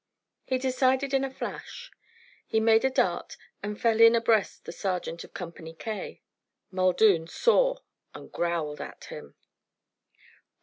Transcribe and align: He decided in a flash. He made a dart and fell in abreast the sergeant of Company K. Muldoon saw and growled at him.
He 0.45 0.57
decided 0.57 1.13
in 1.13 1.23
a 1.23 1.29
flash. 1.29 1.91
He 2.47 2.59
made 2.59 2.83
a 2.83 2.89
dart 2.89 3.37
and 3.61 3.79
fell 3.79 4.01
in 4.01 4.15
abreast 4.15 4.65
the 4.65 4.71
sergeant 4.71 5.23
of 5.23 5.35
Company 5.35 5.75
K. 5.75 6.23
Muldoon 6.71 7.27
saw 7.27 7.77
and 8.15 8.31
growled 8.31 8.81
at 8.81 9.03
him. 9.03 9.35